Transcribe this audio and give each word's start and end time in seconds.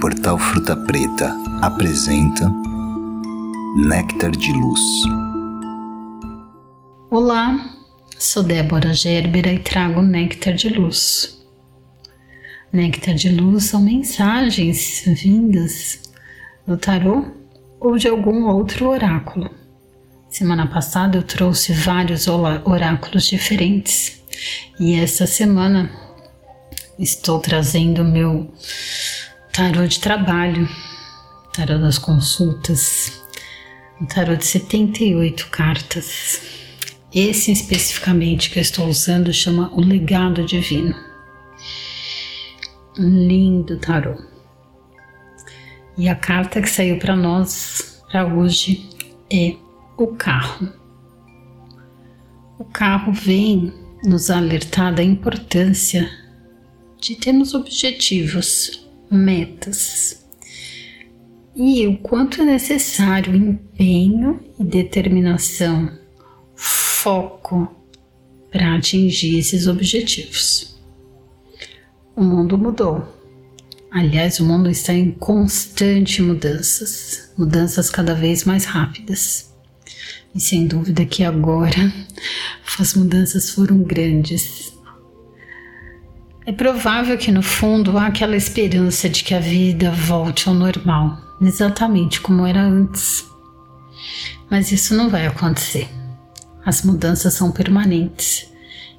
Portal 0.00 0.38
Fruta 0.38 0.76
Preta 0.76 1.36
apresenta 1.60 2.48
Néctar 3.88 4.30
de 4.30 4.52
Luz. 4.52 4.80
Olá, 7.10 7.74
sou 8.16 8.44
Débora 8.44 8.94
Gerbera 8.94 9.52
e 9.52 9.58
trago 9.58 10.00
Néctar 10.00 10.54
de 10.54 10.68
Luz. 10.68 11.44
Néctar 12.72 13.16
de 13.16 13.28
Luz 13.28 13.64
são 13.64 13.82
mensagens 13.82 15.02
vindas 15.04 16.00
do 16.64 16.76
tarô 16.76 17.24
ou 17.80 17.98
de 17.98 18.06
algum 18.06 18.46
outro 18.46 18.90
oráculo. 18.90 19.50
Semana 20.30 20.68
passada 20.68 21.18
eu 21.18 21.24
trouxe 21.24 21.72
vários 21.72 22.28
oráculos 22.28 23.26
diferentes 23.26 24.22
e 24.78 24.94
esta 24.94 25.26
semana 25.26 25.90
estou 26.96 27.40
trazendo 27.40 28.04
meu 28.04 28.48
tarô 29.52 29.86
de 29.86 30.00
trabalho, 30.00 30.68
tarô 31.52 31.78
das 31.78 31.98
consultas, 31.98 33.22
um 34.00 34.06
tarô 34.06 34.36
de 34.36 34.46
78 34.46 35.48
cartas. 35.48 36.40
Esse 37.12 37.50
especificamente 37.52 38.50
que 38.50 38.58
eu 38.58 38.62
estou 38.62 38.86
usando 38.86 39.32
chama 39.32 39.72
O 39.74 39.80
Legado 39.80 40.44
Divino. 40.44 40.94
Um 42.98 43.26
lindo 43.26 43.78
tarô. 43.78 44.16
E 45.96 46.08
a 46.08 46.14
carta 46.14 46.60
que 46.60 46.70
saiu 46.70 46.98
para 46.98 47.16
nós 47.16 48.02
para 48.10 48.26
hoje 48.26 48.88
é 49.32 49.56
o 49.96 50.08
carro. 50.08 50.72
O 52.58 52.64
carro 52.64 53.12
vem 53.12 53.72
nos 54.04 54.30
alertar 54.30 54.94
da 54.94 55.02
importância 55.02 56.08
de 57.00 57.14
termos 57.16 57.54
objetivos, 57.54 58.87
metas 59.10 60.28
e 61.60 61.88
o 61.88 61.98
quanto 61.98 62.40
é 62.40 62.44
necessário 62.44 63.34
empenho 63.34 64.38
e 64.60 64.62
determinação, 64.62 65.90
foco 66.54 67.68
para 68.48 68.76
atingir 68.76 69.38
esses 69.38 69.66
objetivos. 69.66 70.78
O 72.14 72.22
mundo 72.22 72.56
mudou. 72.56 73.02
Aliás, 73.90 74.38
o 74.38 74.44
mundo 74.44 74.70
está 74.70 74.92
em 74.92 75.10
constante 75.10 76.22
mudanças, 76.22 77.32
mudanças 77.36 77.90
cada 77.90 78.14
vez 78.14 78.44
mais 78.44 78.64
rápidas. 78.64 79.52
E 80.32 80.40
sem 80.40 80.64
dúvida 80.64 81.04
que 81.04 81.24
agora 81.24 81.92
as 82.78 82.94
mudanças 82.94 83.50
foram 83.50 83.82
grandes 83.82 84.77
é 86.48 86.52
provável 86.52 87.18
que 87.18 87.30
no 87.30 87.42
fundo 87.42 87.98
há 87.98 88.06
aquela 88.06 88.34
esperança 88.34 89.06
de 89.06 89.22
que 89.22 89.34
a 89.34 89.38
vida 89.38 89.90
volte 89.90 90.48
ao 90.48 90.54
normal, 90.54 91.18
exatamente 91.42 92.22
como 92.22 92.46
era 92.46 92.62
antes. 92.62 93.30
Mas 94.50 94.72
isso 94.72 94.94
não 94.94 95.10
vai 95.10 95.26
acontecer. 95.26 95.86
As 96.64 96.82
mudanças 96.82 97.34
são 97.34 97.52
permanentes 97.52 98.50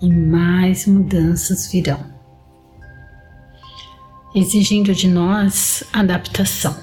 e 0.00 0.08
mais 0.10 0.86
mudanças 0.86 1.70
virão, 1.70 2.02
exigindo 4.34 4.94
de 4.94 5.06
nós 5.06 5.84
adaptação. 5.92 6.74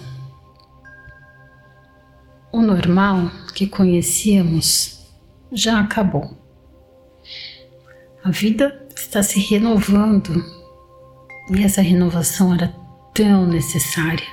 O 2.52 2.62
normal 2.62 3.32
que 3.56 3.66
conhecíamos 3.66 5.10
já 5.52 5.80
acabou. 5.80 6.38
A 8.24 8.30
vida 8.30 8.81
está 9.02 9.24
se 9.24 9.40
renovando 9.40 10.44
e 11.50 11.64
essa 11.64 11.82
renovação 11.82 12.54
era 12.54 12.74
tão 13.14 13.46
necessária. 13.46 14.28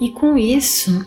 E 0.00 0.10
com 0.10 0.38
isso 0.38 1.04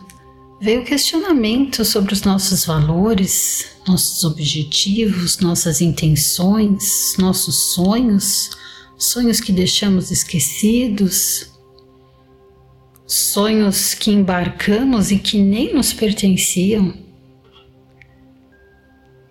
veio 0.59 0.81
o 0.81 0.85
questionamento 0.85 1.83
sobre 1.83 2.13
os 2.13 2.21
nossos 2.21 2.65
valores, 2.65 3.77
nossos 3.87 4.23
objetivos, 4.23 5.39
nossas 5.39 5.81
intenções, 5.81 7.15
nossos 7.17 7.73
sonhos, 7.73 8.51
sonhos 8.97 9.39
que 9.39 9.51
deixamos 9.51 10.11
esquecidos, 10.11 11.51
sonhos 13.07 13.95
que 13.95 14.11
embarcamos 14.11 15.09
e 15.09 15.17
que 15.17 15.41
nem 15.41 15.73
nos 15.73 15.93
pertenciam. 15.93 16.93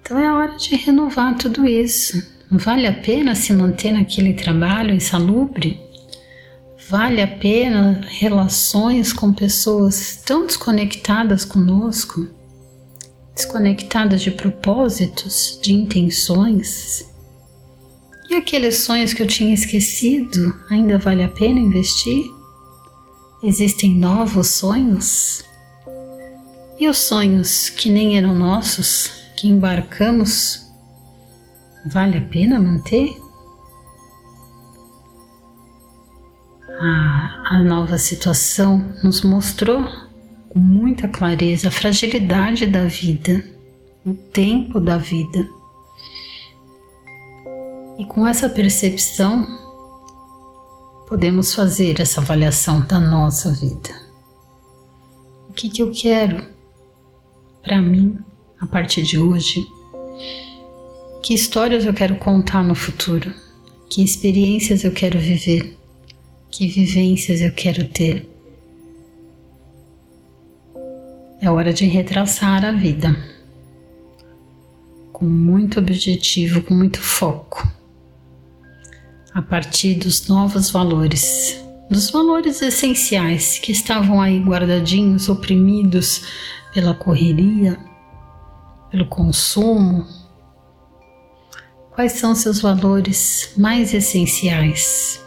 Então 0.01 0.19
é 0.19 0.33
hora 0.33 0.57
de 0.57 0.75
renovar 0.75 1.39
tudo 1.39 1.65
isso 1.65 2.40
Vale 2.53 2.89
a 2.89 2.93
pena 2.93 3.37
se 3.37 3.53
manter 3.53 3.93
naquele 3.93 4.35
trabalho 4.35 4.93
insalubre? 4.93 5.81
Vale 6.89 7.23
a 7.23 7.29
pena 7.29 8.01
relações 8.09 9.13
com 9.13 9.33
pessoas 9.33 10.21
tão 10.27 10.47
desconectadas 10.47 11.45
conosco? 11.45 12.27
Desconectadas 13.37 14.21
de 14.21 14.33
propósitos, 14.33 15.61
de 15.63 15.73
intenções? 15.73 17.09
E 18.29 18.35
aqueles 18.35 18.79
sonhos 18.79 19.15
que 19.15 19.23
eu 19.23 19.29
tinha 19.29 19.55
esquecido, 19.55 20.53
ainda 20.69 20.99
vale 20.99 21.23
a 21.23 21.29
pena 21.29 21.61
investir? 21.61 22.25
Existem 23.45 23.95
novos 23.95 24.49
sonhos? 24.49 25.45
E 26.81 26.89
os 26.89 26.99
sonhos 26.99 27.69
que 27.69 27.89
nem 27.89 28.19
eram 28.19 28.35
nossos, 28.35 29.09
que 29.37 29.47
embarcamos 29.47 30.70
Vale 31.87 32.19
a 32.19 32.21
pena 32.21 32.61
manter? 32.61 33.17
A, 36.69 37.57
a 37.57 37.63
nova 37.63 37.97
situação 37.99 38.95
nos 39.03 39.23
mostrou 39.23 39.83
com 40.51 40.59
muita 40.59 41.09
clareza 41.09 41.69
a 41.69 41.71
fragilidade 41.71 42.67
da 42.67 42.85
vida, 42.85 43.45
o 44.05 44.15
tempo 44.15 44.81
da 44.81 44.99
vida. 44.99 45.49
E 47.99 48.05
com 48.05 48.27
essa 48.27 48.49
percepção, 48.49 49.47
podemos 51.09 51.55
fazer 51.55 52.01
essa 52.01 52.21
avaliação 52.21 52.81
da 52.81 53.01
nossa 53.01 53.53
vida. 53.53 53.91
O 55.49 55.53
que, 55.53 55.69
que 55.69 55.83
eu 55.83 55.91
quero 55.91 56.47
para 57.63 57.81
mim 57.81 58.19
a 58.61 58.67
partir 58.67 59.03
de 59.03 59.19
hoje? 59.19 59.67
Que 61.23 61.35
histórias 61.35 61.85
eu 61.85 61.93
quero 61.93 62.17
contar 62.17 62.65
no 62.65 62.75
futuro? 62.75 63.33
Que 63.91 64.03
experiências 64.03 64.85
eu 64.85 64.93
quero 64.93 65.19
viver? 65.19 65.77
Que 66.51 66.67
vivências 66.67 67.43
eu 67.43 67.53
quero 67.53 67.87
ter? 67.89 68.27
É 71.43 71.51
hora 71.51 71.75
de 71.75 71.85
retraçar 71.85 72.65
a 72.65 72.73
vida 72.73 73.15
com 75.13 75.27
muito 75.27 75.79
objetivo, 75.79 76.63
com 76.63 76.73
muito 76.73 76.99
foco, 76.99 77.69
a 79.35 79.43
partir 79.43 79.97
dos 79.97 80.27
novos 80.27 80.71
valores, 80.71 81.63
dos 81.91 82.09
valores 82.09 82.63
essenciais 82.63 83.59
que 83.59 83.73
estavam 83.73 84.23
aí 84.23 84.39
guardadinhos, 84.41 85.29
oprimidos 85.29 86.23
pela 86.73 86.95
correria, 86.95 87.79
pelo 88.91 89.05
consumo, 89.05 90.07
Quais 91.93 92.13
são 92.13 92.35
seus 92.35 92.61
valores 92.61 93.53
mais 93.57 93.93
essenciais? 93.93 95.21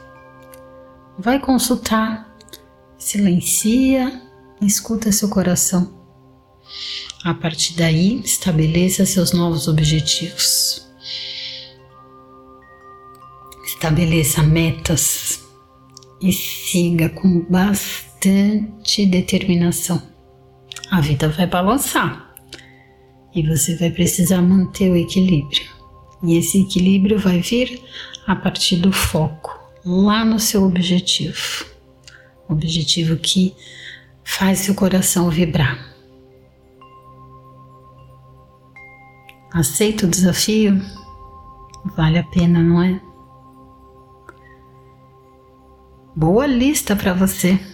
Vai 1.19 1.39
consultar, 1.39 2.35
silencia, 2.97 4.21
escuta 4.61 5.11
seu 5.11 5.29
coração. 5.29 5.93
A 7.23 7.33
partir 7.33 7.75
daí, 7.75 8.21
estabeleça 8.21 9.05
seus 9.05 9.33
novos 9.33 9.67
objetivos. 9.67 10.87
Estabeleça 13.65 14.41
metas 14.41 15.41
e 16.21 16.31
siga 16.31 17.09
com 17.09 17.41
bastante 17.41 19.05
determinação. 19.05 20.01
A 20.89 21.01
vida 21.01 21.27
vai 21.27 21.45
balançar 21.45 22.33
e 23.35 23.45
você 23.45 23.75
vai 23.75 23.89
precisar 23.89 24.41
manter 24.41 24.89
o 24.89 24.95
equilíbrio. 24.95 25.72
E 26.23 26.37
esse 26.37 26.61
equilíbrio 26.61 27.19
vai 27.19 27.41
vir 27.41 27.83
a 28.25 28.35
partir 28.35 28.77
do 28.77 28.93
foco, 28.93 29.59
lá 29.85 30.23
no 30.23 30.39
seu 30.39 30.63
objetivo. 30.63 31.65
Objetivo 32.47 33.17
que 33.17 33.53
faz 34.23 34.59
seu 34.59 34.73
coração 34.73 35.29
vibrar. 35.29 35.93
Aceita 39.51 40.05
o 40.05 40.09
desafio? 40.09 40.81
Vale 41.95 42.17
a 42.17 42.23
pena, 42.23 42.63
não 42.63 42.81
é? 42.81 42.99
Boa 46.15 46.47
lista 46.47 46.95
para 46.95 47.13
você! 47.13 47.72